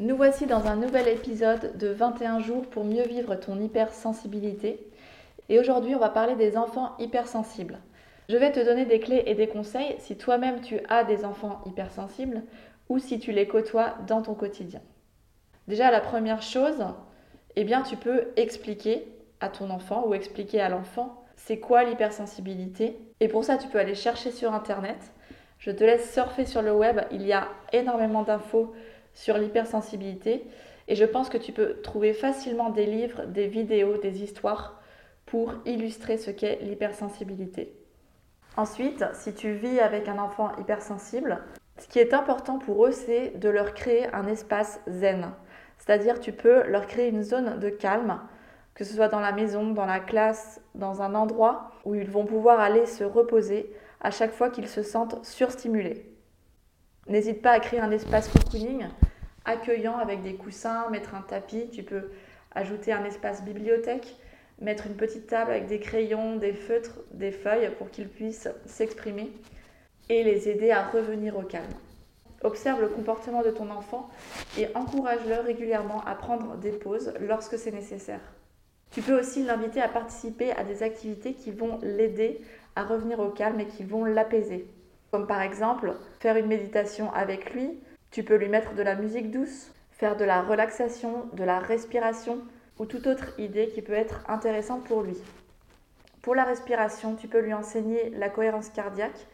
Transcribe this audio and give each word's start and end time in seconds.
Nous 0.00 0.16
voici 0.16 0.46
dans 0.46 0.68
un 0.68 0.76
nouvel 0.76 1.08
épisode 1.08 1.76
de 1.76 1.88
21 1.88 2.38
jours 2.38 2.64
pour 2.68 2.84
mieux 2.84 3.02
vivre 3.02 3.34
ton 3.34 3.60
hypersensibilité. 3.60 4.78
Et 5.48 5.58
aujourd'hui, 5.58 5.96
on 5.96 5.98
va 5.98 6.08
parler 6.08 6.36
des 6.36 6.56
enfants 6.56 6.94
hypersensibles. 7.00 7.80
Je 8.28 8.36
vais 8.36 8.52
te 8.52 8.64
donner 8.64 8.84
des 8.84 9.00
clés 9.00 9.24
et 9.26 9.34
des 9.34 9.48
conseils 9.48 9.96
si 9.98 10.16
toi-même 10.16 10.60
tu 10.60 10.78
as 10.88 11.02
des 11.02 11.24
enfants 11.24 11.62
hypersensibles 11.66 12.44
ou 12.88 13.00
si 13.00 13.18
tu 13.18 13.32
les 13.32 13.48
côtoies 13.48 13.96
dans 14.06 14.22
ton 14.22 14.34
quotidien. 14.34 14.80
Déjà, 15.66 15.90
la 15.90 16.00
première 16.00 16.42
chose, 16.42 16.84
eh 17.56 17.64
bien, 17.64 17.82
tu 17.82 17.96
peux 17.96 18.28
expliquer 18.36 19.04
à 19.40 19.48
ton 19.48 19.68
enfant 19.68 20.06
ou 20.06 20.14
expliquer 20.14 20.60
à 20.60 20.68
l'enfant 20.68 21.24
c'est 21.34 21.58
quoi 21.58 21.82
l'hypersensibilité. 21.82 22.96
Et 23.18 23.26
pour 23.26 23.42
ça, 23.42 23.56
tu 23.56 23.66
peux 23.66 23.78
aller 23.80 23.96
chercher 23.96 24.30
sur 24.30 24.54
Internet. 24.54 25.12
Je 25.58 25.72
te 25.72 25.82
laisse 25.82 26.12
surfer 26.12 26.46
sur 26.46 26.62
le 26.62 26.72
web. 26.72 27.00
Il 27.10 27.26
y 27.26 27.32
a 27.32 27.48
énormément 27.72 28.22
d'infos 28.22 28.72
sur 29.18 29.36
l'hypersensibilité. 29.36 30.46
Et 30.86 30.94
je 30.94 31.04
pense 31.04 31.28
que 31.28 31.38
tu 31.38 31.52
peux 31.52 31.80
trouver 31.82 32.12
facilement 32.12 32.70
des 32.70 32.86
livres, 32.86 33.26
des 33.26 33.48
vidéos, 33.48 33.98
des 33.98 34.22
histoires 34.22 34.80
pour 35.26 35.54
illustrer 35.66 36.18
ce 36.18 36.30
qu'est 36.30 36.60
l'hypersensibilité. 36.62 37.74
Ensuite, 38.56 39.04
si 39.14 39.34
tu 39.34 39.52
vis 39.52 39.80
avec 39.80 40.08
un 40.08 40.18
enfant 40.18 40.52
hypersensible, 40.56 41.40
ce 41.78 41.88
qui 41.88 41.98
est 41.98 42.14
important 42.14 42.58
pour 42.58 42.86
eux, 42.86 42.92
c'est 42.92 43.36
de 43.36 43.48
leur 43.48 43.74
créer 43.74 44.06
un 44.14 44.28
espace 44.28 44.80
zen. 44.88 45.32
C'est-à-dire, 45.78 46.20
tu 46.20 46.32
peux 46.32 46.66
leur 46.68 46.86
créer 46.86 47.08
une 47.08 47.24
zone 47.24 47.58
de 47.58 47.70
calme 47.70 48.20
que 48.76 48.84
ce 48.84 48.94
soit 48.94 49.08
dans 49.08 49.18
la 49.18 49.32
maison, 49.32 49.72
dans 49.72 49.86
la 49.86 49.98
classe, 49.98 50.60
dans 50.76 51.02
un 51.02 51.16
endroit 51.16 51.72
où 51.84 51.96
ils 51.96 52.08
vont 52.08 52.24
pouvoir 52.24 52.60
aller 52.60 52.86
se 52.86 53.02
reposer 53.02 53.74
à 54.00 54.12
chaque 54.12 54.30
fois 54.30 54.50
qu'ils 54.50 54.68
se 54.68 54.84
sentent 54.84 55.24
surstimulés. 55.26 56.14
N'hésite 57.08 57.42
pas 57.42 57.50
à 57.50 57.58
créer 57.58 57.80
un 57.80 57.90
espace 57.90 58.28
cocooning 58.28 58.86
accueillant 59.48 59.96
avec 59.96 60.22
des 60.22 60.34
coussins, 60.34 60.88
mettre 60.90 61.14
un 61.14 61.22
tapis, 61.22 61.68
tu 61.72 61.82
peux 61.82 62.10
ajouter 62.54 62.92
un 62.92 63.04
espace 63.04 63.42
bibliothèque, 63.42 64.14
mettre 64.60 64.86
une 64.86 64.94
petite 64.94 65.26
table 65.26 65.50
avec 65.50 65.66
des 65.66 65.80
crayons, 65.80 66.36
des 66.36 66.52
feutres, 66.52 67.00
des 67.12 67.32
feuilles 67.32 67.70
pour 67.78 67.90
qu'ils 67.90 68.08
puissent 68.08 68.48
s'exprimer 68.66 69.32
et 70.10 70.22
les 70.22 70.48
aider 70.48 70.70
à 70.70 70.84
revenir 70.84 71.36
au 71.36 71.42
calme. 71.42 71.64
Observe 72.42 72.80
le 72.80 72.88
comportement 72.88 73.42
de 73.42 73.50
ton 73.50 73.70
enfant 73.70 74.10
et 74.58 74.68
encourage-le 74.74 75.40
régulièrement 75.40 76.04
à 76.04 76.14
prendre 76.14 76.56
des 76.56 76.70
pauses 76.70 77.14
lorsque 77.20 77.58
c'est 77.58 77.72
nécessaire. 77.72 78.20
Tu 78.90 79.00
peux 79.02 79.18
aussi 79.18 79.42
l'inviter 79.42 79.80
à 79.80 79.88
participer 79.88 80.52
à 80.52 80.62
des 80.62 80.82
activités 80.82 81.32
qui 81.32 81.50
vont 81.50 81.78
l'aider 81.82 82.40
à 82.76 82.84
revenir 82.84 83.18
au 83.18 83.30
calme 83.30 83.60
et 83.60 83.66
qui 83.66 83.82
vont 83.82 84.04
l'apaiser. 84.04 84.66
Comme 85.10 85.26
par 85.26 85.40
exemple 85.40 85.94
faire 86.20 86.36
une 86.36 86.46
méditation 86.46 87.12
avec 87.12 87.54
lui, 87.54 87.80
tu 88.10 88.22
peux 88.22 88.36
lui 88.36 88.48
mettre 88.48 88.74
de 88.74 88.82
la 88.82 88.94
musique 88.94 89.30
douce, 89.30 89.72
faire 89.90 90.16
de 90.16 90.24
la 90.24 90.42
relaxation, 90.42 91.26
de 91.32 91.44
la 91.44 91.58
respiration 91.58 92.38
ou 92.78 92.86
toute 92.86 93.06
autre 93.06 93.38
idée 93.38 93.68
qui 93.68 93.82
peut 93.82 93.92
être 93.92 94.24
intéressante 94.28 94.84
pour 94.84 95.02
lui. 95.02 95.16
Pour 96.22 96.34
la 96.34 96.44
respiration, 96.44 97.14
tu 97.16 97.28
peux 97.28 97.40
lui 97.40 97.54
enseigner 97.54 98.10
la 98.10 98.28
cohérence 98.28 98.68
cardiaque. 98.68 99.26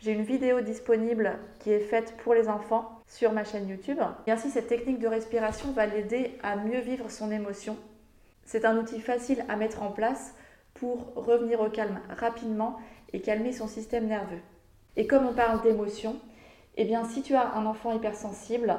J'ai 0.00 0.12
une 0.12 0.22
vidéo 0.22 0.60
disponible 0.60 1.38
qui 1.58 1.70
est 1.70 1.80
faite 1.80 2.16
pour 2.24 2.34
les 2.34 2.48
enfants 2.48 3.00
sur 3.06 3.32
ma 3.32 3.44
chaîne 3.44 3.68
YouTube. 3.68 4.00
Ainsi, 4.26 4.50
cette 4.50 4.68
technique 4.68 4.98
de 4.98 5.08
respiration 5.08 5.72
va 5.72 5.86
l'aider 5.86 6.38
à 6.42 6.56
mieux 6.56 6.80
vivre 6.80 7.10
son 7.10 7.30
émotion 7.30 7.76
c'est 8.50 8.64
un 8.64 8.76
outil 8.78 8.98
facile 8.98 9.44
à 9.48 9.54
mettre 9.54 9.80
en 9.84 9.92
place 9.92 10.34
pour 10.74 11.14
revenir 11.14 11.60
au 11.60 11.70
calme 11.70 12.00
rapidement 12.08 12.80
et 13.12 13.20
calmer 13.20 13.52
son 13.52 13.68
système 13.68 14.08
nerveux. 14.08 14.40
Et 14.96 15.06
comme 15.06 15.24
on 15.24 15.32
parle 15.32 15.62
d'émotion, 15.62 16.16
eh 16.80 16.84
bien 16.86 17.04
si 17.04 17.20
tu 17.20 17.34
as 17.34 17.52
un 17.52 17.66
enfant 17.66 17.92
hypersensible, 17.92 18.74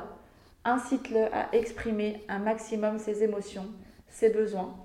incite-le 0.66 1.26
à 1.32 1.54
exprimer 1.54 2.24
un 2.30 2.40
maximum 2.40 2.98
ses 2.98 3.24
émotions, 3.24 3.68
ses 4.10 4.30
besoins, 4.30 4.76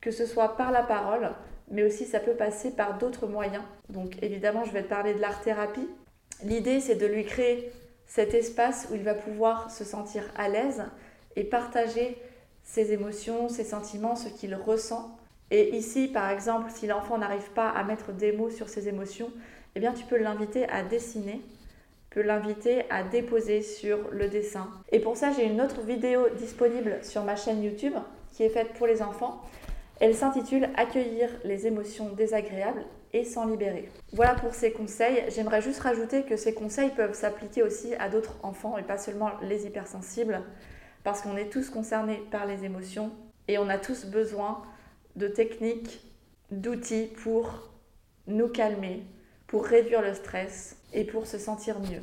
que 0.00 0.10
ce 0.10 0.24
soit 0.24 0.56
par 0.56 0.72
la 0.72 0.82
parole, 0.82 1.32
mais 1.70 1.82
aussi 1.82 2.06
ça 2.06 2.18
peut 2.18 2.32
passer 2.32 2.70
par 2.70 2.96
d'autres 2.96 3.26
moyens. 3.26 3.62
Donc 3.90 4.16
évidemment, 4.22 4.64
je 4.64 4.72
vais 4.72 4.84
te 4.84 4.88
parler 4.88 5.12
de 5.12 5.20
l'art-thérapie. 5.20 5.86
L'idée, 6.44 6.80
c'est 6.80 6.94
de 6.94 7.04
lui 7.04 7.26
créer 7.26 7.70
cet 8.06 8.32
espace 8.32 8.88
où 8.90 8.94
il 8.94 9.02
va 9.02 9.14
pouvoir 9.14 9.70
se 9.70 9.84
sentir 9.84 10.24
à 10.34 10.48
l'aise 10.48 10.82
et 11.36 11.44
partager 11.44 12.16
ses 12.64 12.94
émotions, 12.94 13.50
ses 13.50 13.64
sentiments, 13.64 14.16
ce 14.16 14.30
qu'il 14.30 14.54
ressent. 14.54 15.14
Et 15.50 15.76
ici, 15.76 16.08
par 16.08 16.30
exemple, 16.30 16.70
si 16.74 16.86
l'enfant 16.86 17.18
n'arrive 17.18 17.50
pas 17.50 17.68
à 17.68 17.84
mettre 17.84 18.12
des 18.12 18.32
mots 18.32 18.48
sur 18.48 18.70
ses 18.70 18.88
émotions, 18.88 19.30
eh 19.74 19.80
bien, 19.80 19.92
tu 19.92 20.04
peux 20.04 20.16
l'inviter 20.16 20.66
à 20.70 20.82
dessiner, 20.82 21.42
tu 22.12 22.20
peux 22.20 22.26
l'inviter 22.26 22.82
à 22.90 23.02
déposer 23.02 23.62
sur 23.62 24.10
le 24.10 24.28
dessin. 24.28 24.68
Et 24.90 25.00
pour 25.00 25.16
ça, 25.16 25.32
j'ai 25.32 25.46
une 25.46 25.62
autre 25.62 25.80
vidéo 25.80 26.26
disponible 26.36 26.98
sur 27.02 27.24
ma 27.24 27.36
chaîne 27.36 27.62
YouTube 27.62 27.94
qui 28.32 28.42
est 28.42 28.50
faite 28.50 28.74
pour 28.74 28.86
les 28.86 29.00
enfants. 29.00 29.40
Elle 29.98 30.14
s'intitule 30.14 30.68
Accueillir 30.76 31.30
les 31.44 31.66
émotions 31.66 32.10
désagréables 32.10 32.84
et 33.14 33.24
s'en 33.24 33.46
libérer. 33.46 33.88
Voilà 34.12 34.34
pour 34.34 34.52
ces 34.52 34.72
conseils. 34.72 35.24
J'aimerais 35.30 35.62
juste 35.62 35.80
rajouter 35.80 36.24
que 36.24 36.36
ces 36.36 36.52
conseils 36.52 36.90
peuvent 36.90 37.14
s'appliquer 37.14 37.62
aussi 37.62 37.94
à 37.94 38.10
d'autres 38.10 38.36
enfants 38.42 38.76
et 38.76 38.82
pas 38.82 38.98
seulement 38.98 39.30
les 39.40 39.64
hypersensibles 39.64 40.42
parce 41.04 41.22
qu'on 41.22 41.38
est 41.38 41.48
tous 41.48 41.70
concernés 41.70 42.22
par 42.30 42.44
les 42.44 42.66
émotions 42.66 43.10
et 43.48 43.56
on 43.56 43.70
a 43.70 43.78
tous 43.78 44.04
besoin 44.04 44.60
de 45.16 45.28
techniques, 45.28 46.04
d'outils 46.50 47.06
pour 47.22 47.70
nous 48.26 48.48
calmer, 48.48 49.02
pour 49.52 49.66
réduire 49.66 50.00
le 50.00 50.14
stress 50.14 50.78
et 50.94 51.04
pour 51.04 51.26
se 51.26 51.36
sentir 51.36 51.78
mieux. 51.78 52.00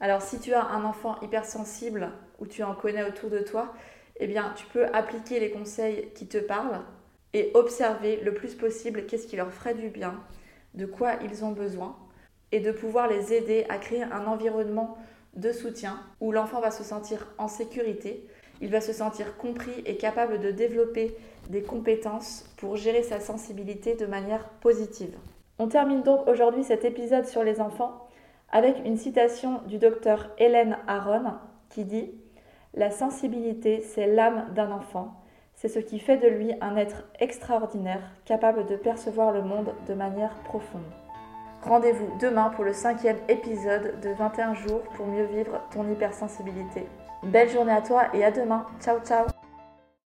Alors 0.00 0.20
si 0.20 0.40
tu 0.40 0.52
as 0.52 0.64
un 0.64 0.82
enfant 0.82 1.14
hypersensible 1.22 2.10
ou 2.40 2.46
tu 2.46 2.64
en 2.64 2.74
connais 2.74 3.04
autour 3.04 3.30
de 3.30 3.38
toi, 3.38 3.72
eh 4.16 4.26
bien 4.26 4.52
tu 4.56 4.66
peux 4.66 4.86
appliquer 4.86 5.38
les 5.38 5.52
conseils 5.52 6.08
qui 6.16 6.26
te 6.26 6.38
parlent 6.38 6.80
et 7.34 7.52
observer 7.54 8.16
le 8.16 8.34
plus 8.34 8.56
possible 8.56 9.06
qu'est-ce 9.06 9.28
qui 9.28 9.36
leur 9.36 9.52
ferait 9.52 9.74
du 9.74 9.90
bien, 9.90 10.20
de 10.74 10.86
quoi 10.86 11.12
ils 11.22 11.44
ont 11.44 11.52
besoin 11.52 11.96
et 12.50 12.58
de 12.58 12.72
pouvoir 12.72 13.06
les 13.06 13.32
aider 13.32 13.64
à 13.68 13.78
créer 13.78 14.02
un 14.02 14.26
environnement 14.26 14.98
de 15.36 15.52
soutien 15.52 16.00
où 16.20 16.32
l'enfant 16.32 16.60
va 16.60 16.72
se 16.72 16.82
sentir 16.82 17.28
en 17.38 17.46
sécurité, 17.46 18.26
il 18.60 18.72
va 18.72 18.80
se 18.80 18.92
sentir 18.92 19.36
compris 19.36 19.84
et 19.84 19.98
capable 19.98 20.40
de 20.40 20.50
développer 20.50 21.16
des 21.48 21.62
compétences 21.62 22.44
pour 22.56 22.74
gérer 22.74 23.04
sa 23.04 23.20
sensibilité 23.20 23.94
de 23.94 24.06
manière 24.06 24.48
positive. 24.48 25.16
On 25.58 25.68
termine 25.68 26.02
donc 26.02 26.26
aujourd'hui 26.28 26.64
cet 26.64 26.84
épisode 26.84 27.26
sur 27.26 27.42
les 27.42 27.60
enfants 27.60 28.06
avec 28.50 28.76
une 28.84 28.96
citation 28.96 29.60
du 29.66 29.78
docteur 29.78 30.30
Hélène 30.38 30.78
Aron 30.86 31.32
qui 31.70 31.84
dit 31.84 32.10
La 32.74 32.90
sensibilité, 32.90 33.80
c'est 33.80 34.06
l'âme 34.06 34.46
d'un 34.54 34.70
enfant. 34.70 35.14
C'est 35.54 35.68
ce 35.68 35.78
qui 35.78 35.98
fait 35.98 36.18
de 36.18 36.28
lui 36.28 36.52
un 36.60 36.76
être 36.76 37.04
extraordinaire, 37.18 38.02
capable 38.26 38.66
de 38.66 38.76
percevoir 38.76 39.32
le 39.32 39.42
monde 39.42 39.72
de 39.88 39.94
manière 39.94 40.34
profonde. 40.44 40.82
Rendez-vous 41.62 42.08
demain 42.20 42.50
pour 42.50 42.64
le 42.64 42.74
cinquième 42.74 43.18
épisode 43.28 43.98
de 44.00 44.10
21 44.10 44.54
jours 44.54 44.82
pour 44.94 45.06
mieux 45.06 45.24
vivre 45.24 45.60
ton 45.72 45.90
hypersensibilité. 45.90 46.86
Belle 47.24 47.48
journée 47.48 47.72
à 47.72 47.80
toi 47.80 48.04
et 48.14 48.24
à 48.24 48.30
demain. 48.30 48.66
Ciao 48.80 49.00
ciao 49.00 49.35